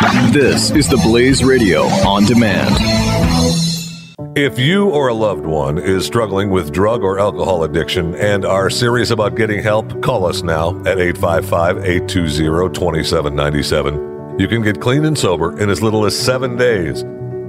[0.00, 2.76] This is the Blaze Radio on demand.
[4.36, 8.68] If you or a loved one is struggling with drug or alcohol addiction and are
[8.68, 14.38] serious about getting help, call us now at 855 820 2797.
[14.38, 17.02] You can get clean and sober in as little as seven days.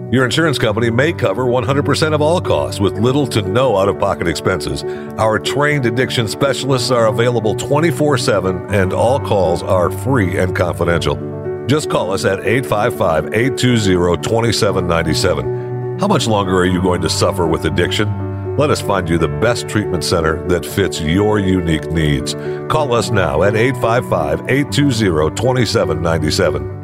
[0.10, 4.00] Your insurance company may cover 100% of all costs with little to no out of
[4.00, 4.86] pocket expenses.
[5.20, 11.37] Our trained addiction specialists are available 24 7 and all calls are free and confidential.
[11.68, 16.00] Just call us at 855 820 2797.
[16.00, 18.56] How much longer are you going to suffer with addiction?
[18.56, 22.34] Let us find you the best treatment center that fits your unique needs.
[22.70, 26.78] Call us now at 855 820 2797.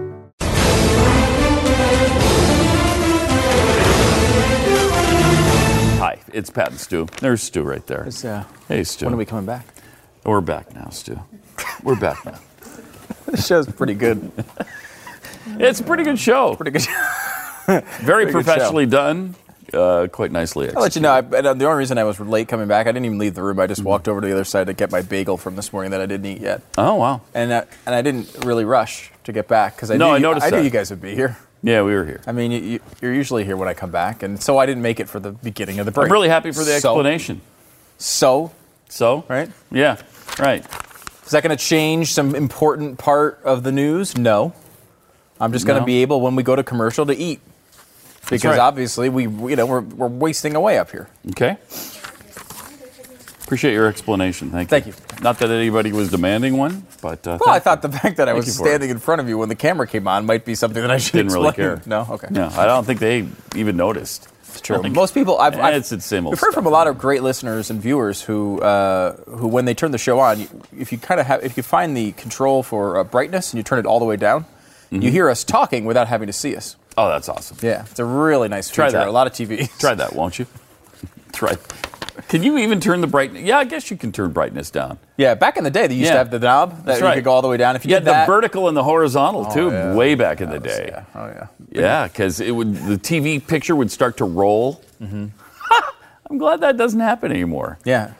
[5.99, 7.07] Hi, it's Pat and Stu.
[7.21, 8.03] There's Stu right there.
[8.03, 9.05] It's, uh, Hey, Stu.
[9.05, 9.65] when are we coming back?
[10.25, 11.19] We're back now, Stu.
[11.83, 12.39] We're back now.
[13.25, 14.31] This show's pretty good.
[15.45, 16.55] It's a pretty good show.
[16.55, 16.87] Pretty good.
[18.01, 19.35] Very good professionally done.
[19.73, 21.11] Uh, quite nicely I'll let you know.
[21.13, 23.33] I, and, uh, the only reason I was late coming back, I didn't even leave
[23.33, 23.59] the room.
[23.59, 25.89] I just walked over to the other side to get my bagel from this morning
[25.91, 27.21] that I didn't eat yet, Oh wow.
[27.33, 30.17] and uh, and I didn't really rush to get back because I No, knew I
[30.17, 31.37] you, noticed I knew you guys would be here.
[31.63, 32.21] Yeah, we were here.
[32.27, 34.99] I mean, you, you're usually here when I come back, and so I didn't make
[34.99, 36.05] it for the beginning of the break.
[36.07, 37.41] I'm really happy for the So- explanation.
[37.97, 38.51] So,
[38.89, 39.49] So, right?
[39.71, 39.97] Yeah,
[40.37, 40.63] right.
[41.25, 44.15] Is that going to change some important part of the news?
[44.17, 44.53] No.
[45.39, 45.85] I'm just going to No.
[45.85, 47.39] be able when we go to commercial to eat.
[48.29, 48.59] Because right.
[48.59, 51.09] obviously we, you know, we're, we're wasting away up here.
[51.31, 51.57] Okay.
[53.43, 54.49] Appreciate your explanation.
[54.49, 54.79] Thank you.
[54.79, 55.23] Thank you.
[55.23, 58.33] Not that anybody was demanding one, but uh, Well, I thought the fact that I
[58.33, 58.67] Thank was for it.
[58.67, 60.97] standing in front of you when the camera came on might be something that I
[60.97, 61.81] should Didn't really care.
[61.85, 62.27] No, okay.
[62.31, 64.27] No, I don't think they even noticed.
[64.47, 64.81] It's true.
[64.83, 67.69] Most people, I've, eh, I've it's same We've heard from a lot of great listeners
[67.69, 70.47] and viewers who, uh, who when they turn the show on,
[70.77, 73.63] if you kind of have, if you find the control for uh, brightness and you
[73.63, 74.45] turn it all the way down,
[74.93, 75.01] Mm-hmm.
[75.01, 76.75] you hear us talking without having to see us.
[76.97, 77.57] Oh, that's awesome.
[77.61, 78.75] Yeah, it's a really nice feature.
[78.83, 79.07] Try that.
[79.07, 79.67] A lot of TV.
[79.79, 80.45] Try that, won't you?
[81.31, 81.55] Try.
[82.29, 83.41] Can you even turn the brightness?
[83.43, 84.99] Yeah, I guess you can turn brightness down.
[85.17, 86.11] Yeah, back in the day, they used Yeah.
[86.13, 87.15] to have the knob that That's you right.
[87.15, 87.75] could go all the way down.
[87.75, 89.95] If you You had the that, vertical and the horizontal too, yeah.
[89.95, 90.89] way back in the that was- day.
[90.91, 91.03] yeah.
[91.15, 91.47] Oh yeah.
[91.71, 94.79] Yeah, because it would the TV picture would start to roll.
[95.01, 95.27] Mm-hmm.
[96.29, 97.79] I'm glad that doesn't happen anymore.
[97.83, 98.11] Yeah.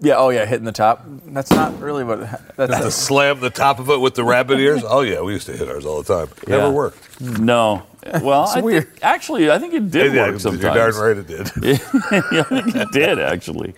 [0.00, 0.16] Yeah.
[0.16, 1.02] Oh yeah, hitting the top.
[1.26, 2.20] That's not really what.
[2.56, 4.82] That's not To slam the top of it with the rabbit ears?
[4.86, 6.34] Oh, yeah, we used to hit ours all the time.
[6.46, 7.20] Never worked.
[7.20, 7.84] No,
[8.22, 8.88] well, I weird.
[8.88, 10.62] think, actually, I think it did Yeah, work sometimes.
[10.62, 11.50] You're darn right it did.
[11.62, 13.74] yeah, I think it did actually.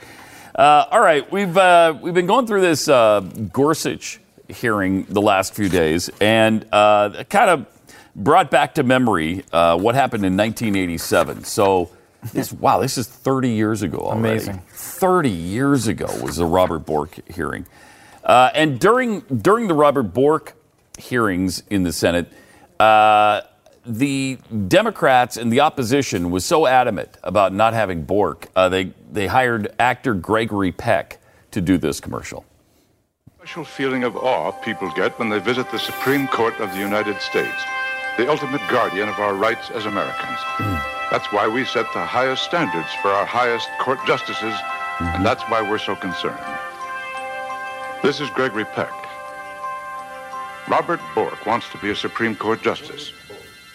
[0.54, 3.20] Uh, all right, we've uh, we've been going through this uh,
[3.52, 4.18] Gorsuch
[4.48, 7.66] hearing the last few days, and uh, it kind of
[8.16, 11.44] brought back to memory uh, what happened in 1987.
[11.44, 11.90] So,
[12.32, 14.44] this wow, this is 30 years ago already.
[14.44, 14.62] Amazing.
[14.68, 17.66] 30 years ago was the Robert Bork hearing,
[18.24, 20.54] uh, and during during the Robert Bork
[20.98, 22.32] hearings in the Senate.
[22.78, 23.42] Uh,
[23.88, 29.26] the Democrats and the opposition was so adamant about not having Bork, uh, they they
[29.26, 31.18] hired actor Gregory Peck
[31.52, 32.44] to do this commercial.
[33.38, 37.18] special feeling of awe people get when they visit the Supreme Court of the United
[37.20, 37.64] States,
[38.18, 40.97] the ultimate guardian of our rights as Americans.
[41.10, 44.54] That's why we set the highest standards for our highest court justices,
[45.00, 46.38] and that's why we're so concerned.
[48.02, 48.92] This is Gregory Peck.
[50.68, 53.12] Robert Bork wants to be a Supreme Court justice.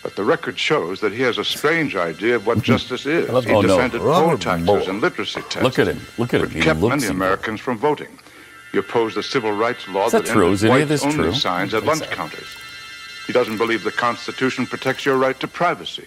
[0.03, 3.27] But the record shows that he has a strange idea of what justice is.
[3.27, 3.61] He Oh, no.
[3.61, 4.87] defended poll taxes Bork.
[4.87, 5.63] and literacy tests.
[5.63, 6.01] Look at him.
[6.17, 6.49] Look at him.
[6.51, 7.07] He kept many.
[7.07, 8.19] Americans from voting.
[8.71, 10.43] He opposed the civil rights law that true?
[10.47, 12.47] ended Is any of this whites-only signs at lunch counters.
[13.27, 16.05] He doesn't believe the Constitution protects your right to privacy.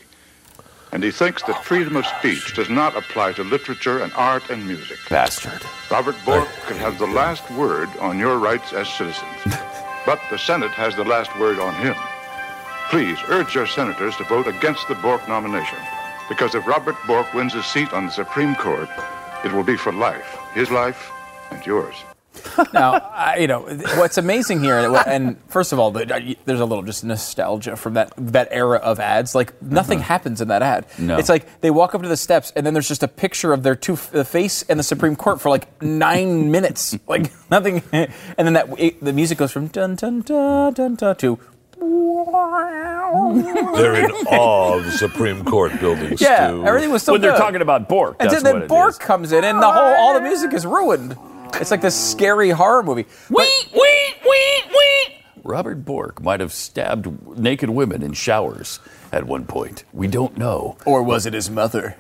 [0.93, 4.67] And he thinks that freedom of speech does not apply to literature and art and
[4.67, 4.99] music.
[5.11, 5.63] Bastard.
[5.91, 9.43] Robert Bork can have the last word on your rights as citizens.
[10.07, 11.97] but the Senate has the last word on him.
[12.89, 15.79] Please urge your senators to vote against the Bork nomination.
[16.29, 18.89] Because if Robert Bork wins a seat on the Supreme Court,
[19.45, 20.39] it will be for life.
[20.55, 21.11] His life
[21.51, 21.97] and yours.
[22.73, 23.63] Now, I, you know,
[23.97, 28.49] what's amazing here, and first of all, there's a little just nostalgia from that that
[28.51, 29.35] era of ads.
[29.35, 30.07] Like nothing mm-hmm.
[30.07, 30.87] happens in that ad.
[30.99, 31.19] No.
[31.19, 33.63] It's like they walk up to the steps, and then there's just a picture of
[33.63, 36.99] their two the face and the Supreme Court for like nine minutes.
[37.07, 41.17] Like nothing, and then that it, the music goes from dun dun dun dun dun
[41.17, 41.39] to.
[43.77, 46.67] They're in awe of the Supreme Court building, Yeah, Stu.
[46.67, 48.99] everything was so when they're talking about Bork, And that's then, then it Bork is.
[48.99, 51.17] comes in, and the whole all the music is ruined.
[51.61, 53.07] It's like this scary horror movie.
[53.31, 53.47] But-
[55.47, 58.81] Robert Bork might have stabbed naked women in showers
[59.13, 59.85] at one point.
[59.93, 60.77] We don't know.
[60.85, 61.97] Or was it his mother?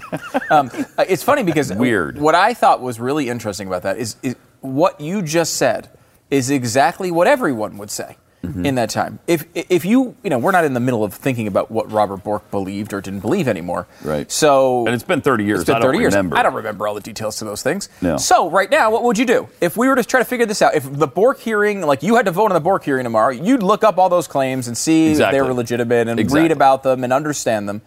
[0.50, 2.18] um, uh, it's funny because Weird.
[2.18, 5.88] What I thought was really interesting about that is, is what you just said
[6.30, 8.16] is exactly what everyone would say.
[8.42, 8.64] Mm-hmm.
[8.64, 9.18] in that time.
[9.26, 12.24] If if you you know we're not in the middle of thinking about what Robert
[12.24, 13.86] Bork believed or didn't believe anymore.
[14.02, 14.32] Right.
[14.32, 15.60] So And it's been 30 years.
[15.60, 16.14] It's been I don't 30 years.
[16.14, 16.38] remember.
[16.38, 17.90] I don't remember all the details to those things.
[18.00, 18.16] No.
[18.16, 20.62] So right now, what would you do if we were to try to figure this
[20.62, 20.74] out?
[20.74, 23.62] If the Bork hearing, like you had to vote on the Bork hearing tomorrow, you'd
[23.62, 26.40] look up all those claims and see if they were legitimate and Exactly.
[26.44, 27.82] read about them and understand them.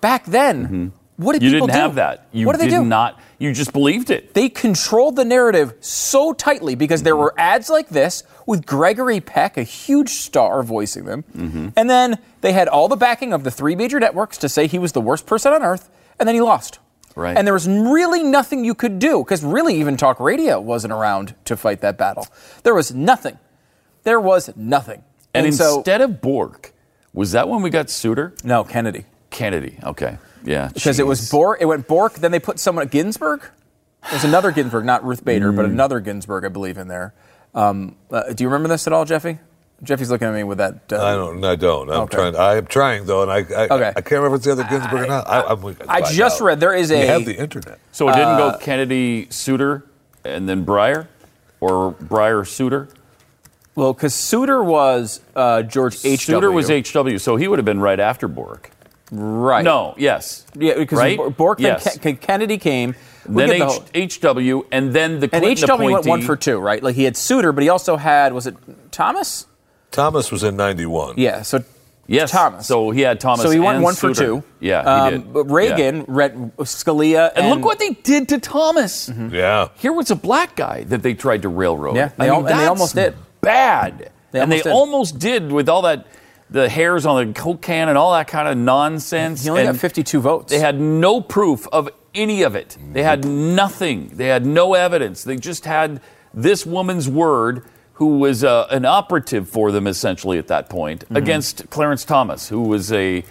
[0.00, 1.44] Back then, what did Mm-hmm.
[1.46, 1.82] You people didn't do?
[1.82, 2.26] have that.
[2.32, 2.84] You what did they did do?
[2.84, 3.20] not.
[3.38, 4.34] You just believed it.
[4.34, 9.56] they controlled the narrative so tightly because there were ads like this with Gregory Peck,
[9.56, 11.24] a huge star, voicing them.
[11.36, 11.68] Mm-hmm.
[11.76, 14.78] And then they had all the backing of the three major networks to say he
[14.78, 16.78] was the worst person on earth, and then he lost.
[17.16, 17.36] Right.
[17.36, 21.34] And there was really nothing you could do because really even talk radio wasn't around
[21.46, 22.28] to fight that battle.
[22.62, 23.38] There was nothing.
[24.04, 25.02] There was nothing.
[25.34, 26.72] And, so, instead of Bork,
[27.12, 28.34] was that when we got Souter?
[28.44, 29.04] no, Kennedy.
[29.30, 29.78] Kennedy.
[29.82, 30.18] Okay.
[30.44, 30.68] Yeah.
[30.72, 31.28] Because it was.
[31.30, 33.42] Bork, it went Bork, then they put someone at Ginsburg.
[34.10, 35.56] There's another Ginsburg, not Ruth Bader, Mm.
[35.56, 37.12] but another Ginsburg, I believe, in there.
[37.56, 39.38] Um, uh, do you remember this at all, Jeffy?
[39.82, 40.74] Jeffy's looking at me with that.
[40.92, 41.44] Uh, I don't.
[41.44, 41.90] I don't.
[41.90, 42.16] I'm Okay.
[42.16, 42.36] trying.
[42.36, 43.38] I am trying though, and I.
[43.38, 43.88] I, Okay.
[43.88, 45.28] I can't remember if it's the other Ginsburg or not.
[45.28, 46.44] I, I'm, I just out.
[46.46, 47.78] read there is You a- have the internet.
[47.92, 49.84] So it didn't Uh, go Kennedy, Souter,
[50.24, 51.08] and then Breyer,
[51.60, 52.88] or Breyer, Souter.
[53.74, 56.24] Well, because Souter was uh, George H.
[56.26, 58.70] Souter was HW, so he would have been right after Bork.
[59.12, 59.62] Right.
[59.62, 60.46] No, yes.
[60.54, 61.18] Yeah, because right?
[61.18, 61.98] Bo- Bork, then yes.
[61.98, 62.94] Ke- Kennedy came.
[63.28, 66.58] We then H- whole- HW, and then the and Clinton HW went one for two,
[66.58, 66.82] right?
[66.82, 68.56] Like he had Souter, but he also had, was it
[68.92, 69.46] Thomas?
[69.90, 71.14] Thomas was in '91.
[71.16, 71.64] Yeah, so
[72.08, 72.68] Yes, Thomas.
[72.68, 73.42] So he had Thomas.
[73.42, 74.44] so he went and one for two.
[74.60, 75.32] Yeah, he Um, did.
[75.32, 76.04] But Reagan, Yeah.
[76.06, 79.10] read Scalia, And, look what they did to Thomas.
[79.32, 79.68] Yeah.
[79.74, 81.96] Here was a black guy that they tried to railroad.
[81.96, 83.14] Yeah, they I al- mean, and they almost did.
[83.40, 84.10] Bad.
[84.30, 84.72] They and they almost did.
[84.72, 86.06] almost did with all that,
[86.48, 89.42] the hairs on the coke can and all that kind of nonsense.
[89.42, 90.52] He only and got 52 votes.
[90.52, 92.76] They had no proof of any of it.
[92.92, 94.08] They had nothing.
[94.14, 95.22] They had no evidence.
[95.22, 96.00] They just had
[96.34, 97.62] this woman's word,
[97.94, 101.16] who was uh, an operative for them essentially at that point, Mm-hmm.
[101.16, 103.24] against Clarence Thomas, who was a,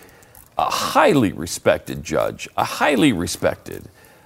[0.57, 3.83] a highly respected judge, a highly respected.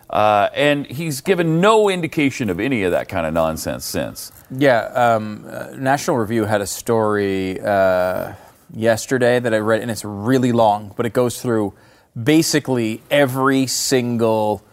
[0.10, 4.32] Uh, and he's given no indication of any of that kind of nonsense since.
[4.50, 8.34] Yeah, um, uh, National Review had a story uh,
[8.74, 11.74] yesterday that I read, and it's really long, but it goes through
[12.22, 14.64] basically every single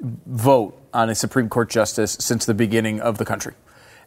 [0.00, 3.54] vote on a Supreme Court justice since the beginning of the country.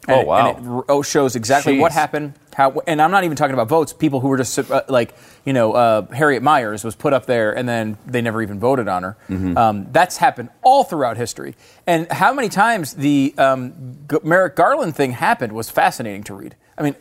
[0.08, 0.84] And Oh, it- wow.
[0.88, 2.32] And it shows exactly what happened.
[2.56, 3.92] How, and I'm not even talking about votes.
[3.92, 5.14] People who were just uh, like,
[5.44, 8.88] you know, uh, Harriet Miers was put up there, and then they never even voted
[8.88, 9.16] on her.
[9.30, 9.56] Mm-hmm.
[9.56, 11.54] Um, that's happened all throughout history.
[11.86, 16.56] And how many times the um, G- Merrick Garland thing happened was fascinating to read.
[16.76, 16.94] I mean,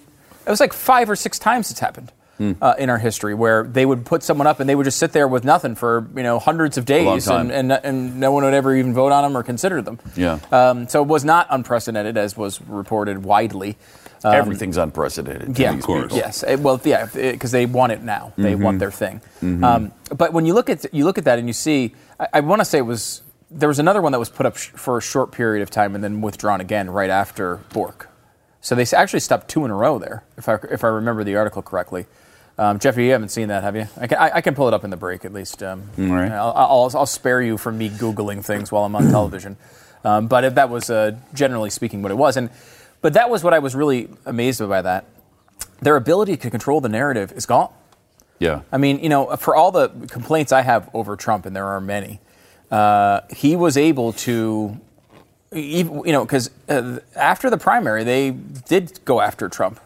[0.45, 2.11] it was like five or six times it's happened.
[2.41, 2.53] Hmm.
[2.59, 5.11] Uh, in our history, where they would put someone up and they would just sit
[5.11, 8.55] there with nothing for you know hundreds of days, and, and and no one would
[8.55, 9.99] ever even vote on them or consider them.
[10.15, 10.39] Yeah.
[10.51, 13.77] Um, so it was not unprecedented, as was reported widely.
[14.23, 15.59] Um, Everything's unprecedented.
[15.59, 16.01] yeah, these course.
[16.03, 16.17] people.
[16.17, 16.43] Yes.
[16.57, 18.33] Well, yeah, because they want it now.
[18.37, 18.63] They Mm-hmm.
[18.63, 19.21] want their thing.
[19.41, 22.39] Um, but when you look at you look at that and you see, I, I
[22.39, 23.21] want to say it was
[23.51, 25.93] there was another one that was put up sh- for a short period of time
[25.93, 28.07] and then withdrawn again right after Bork.
[28.61, 31.35] So they actually stopped two in a row there, if I if I remember the
[31.35, 32.05] article correctly.
[32.61, 33.87] Um, Jeffrey, you haven't seen that, have you?
[33.97, 35.63] I can, I, I can pull it up in the break at least.
[35.63, 36.31] Um, right.
[36.31, 39.57] I'll, I'll, I'll spare you from me googling things while I'm on television.
[40.03, 42.51] Um, but if that was uh, generally speaking what it was, and
[43.01, 44.79] but that was what I was really amazed by.
[44.79, 45.05] That
[45.81, 47.73] their ability to control the narrative is gone.
[48.37, 48.61] Yeah.
[48.71, 51.81] I mean, you know, for all the complaints I have over Trump, and there are
[51.81, 52.19] many,
[52.69, 54.79] uh, he was able to,
[55.51, 59.79] even, you know, because uh, after the primary, they did go after Trump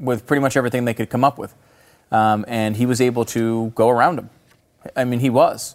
[0.00, 1.54] with pretty much everything they could come up with,
[2.10, 4.30] um, and he was able to go around him.
[4.94, 5.74] I mean, he was.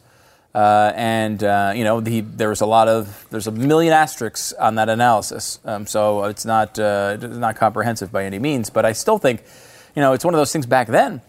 [0.54, 4.52] Uh, and uh, you know, the, there was a lot of there's a million asterisks
[4.54, 8.70] on that analysis, um, so it's not uh, it's not comprehensive by any means.
[8.70, 9.44] But I still think,
[9.96, 11.22] you know, it's one of those things back then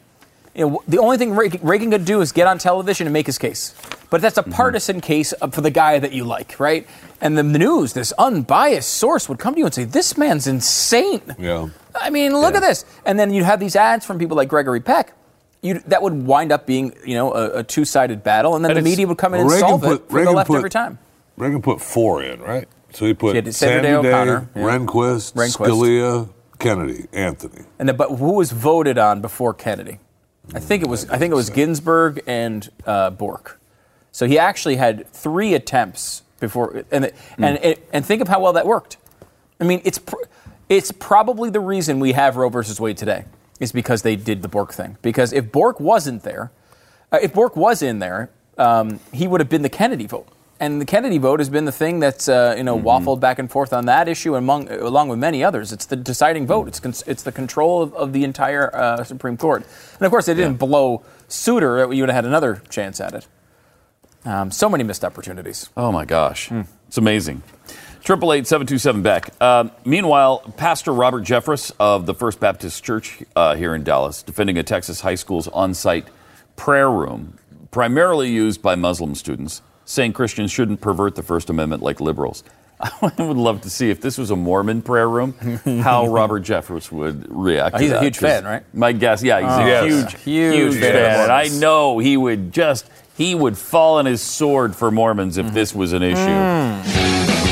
[0.54, 3.38] you know, the only thing Reagan, could do is get on television and make his
[3.38, 3.74] case.
[4.12, 6.86] But that's a partisan case for the guy that you like, right?
[7.22, 11.22] And the news, this unbiased source, would come to you and say, "This man's insane."
[11.38, 11.70] Yeah.
[11.94, 12.84] I mean, look at this.
[13.06, 15.14] And then you'd have these ads from people like Gregory Peck.
[15.62, 18.84] you that would wind up being, you know, a, a two-sided battle, and then And
[18.84, 20.48] the media would come in Well, and Reagan solve put- it for Reagan the left
[20.48, 20.98] put- every time.
[21.38, 22.68] Reagan put four in, right?
[22.92, 24.62] So he put He had Sandra Day O'Connor, yeah.
[24.62, 25.70] Rehnquist, Rehnquist.
[25.70, 26.28] Scalia,
[26.58, 27.64] Kennedy, Anthony.
[27.78, 30.00] And the, but who was voted on before Kennedy?
[30.54, 33.58] I think it was I think it was Ginsburg and uh, Bork.
[34.12, 38.52] So he actually had three attempts before, and and and, and think of how well
[38.52, 38.98] that worked.
[39.60, 40.16] I mean, it's pr-
[40.68, 43.24] it's probably the reason we have Roe versus Wade today
[43.60, 44.96] is because they did the Bork thing.
[45.02, 46.50] Because if Bork wasn't there,
[47.10, 50.28] uh, if Bork was in there, um, he would have been the Kennedy vote,
[50.60, 52.86] and the Kennedy vote has been the thing that's uh, you know Mm-hmm.
[52.88, 55.72] waffled back and forth on that issue, among along with many others.
[55.72, 56.68] It's the deciding vote.
[56.68, 59.64] It's con- it's the control of, of the entire uh, Supreme Court.
[59.98, 61.90] And of course, they didn't blow Souter.
[61.94, 63.26] You would have had another chance at it.
[64.24, 65.68] Um, so many missed opportunities.
[65.76, 66.50] Oh my gosh,
[66.88, 67.42] it's amazing.
[68.04, 69.30] Triple eight seven two seven Beck.
[69.40, 74.58] Uh, meanwhile, Pastor Robert Jeffress of the First Baptist Church uh, here in Dallas, defending
[74.58, 76.06] a Texas high school's on-site
[76.56, 77.38] prayer room,
[77.70, 82.42] primarily used by Muslim students, saying Christians shouldn't pervert the First Amendment like liberals.
[82.80, 85.34] I would love to see if this was a Mormon prayer room,
[85.84, 87.76] how Robert Jeffress would react.
[87.76, 88.64] Oh, to he's a huge fan, right?
[88.74, 89.84] My guess, yeah, he's a Yes.
[90.12, 94.06] huge, Huge huge, fan fan, and I know he would just he would fall on
[94.06, 96.16] his sword for Mormons if this was an issue.
[96.16, 97.42] Hmm.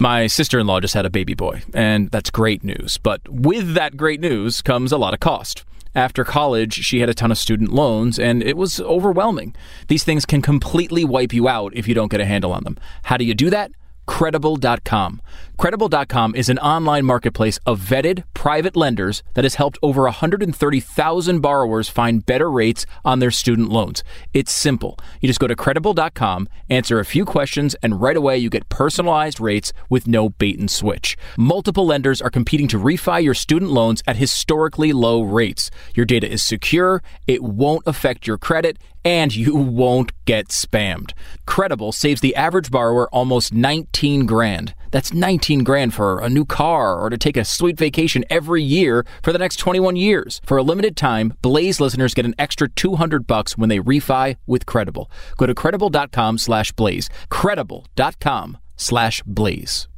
[0.00, 2.98] My sister in law just had a baby boy, and that's great news.
[2.98, 5.64] But with that great news comes a lot of cost.
[5.94, 9.54] After college, she had a ton of student loans, and it was overwhelming.
[9.88, 12.76] These things can completely wipe you out if you don't get a handle on them.
[13.04, 13.70] How do you do that?
[14.06, 15.22] Credible.com.
[15.56, 21.88] Credible.com is an online marketplace of vetted private lenders that has helped over 130,000 borrowers
[21.88, 24.02] find better rates on their student loans.
[24.34, 24.98] It's simple.
[25.20, 29.40] You just go to credible.com, answer a few questions, and right away you get personalized
[29.40, 31.16] rates with no bait and switch.
[31.38, 35.70] Multiple lenders are competing to refi your student loans at historically low rates.
[35.94, 41.12] Your data is secure, it won't affect your credit, and you won't get spammed.
[41.46, 44.74] Credible saves the average borrower almost 19 grand.
[44.94, 49.04] That's 19 grand for a new car or to take a sweet vacation every year
[49.24, 50.40] for the next 21 years.
[50.46, 54.66] For a limited time, Blaze listeners get an extra 200 bucks when they refi with
[54.66, 55.10] Credible.
[55.36, 57.10] Go to credible.com slash blaze.
[57.28, 59.88] Credible.com slash blaze.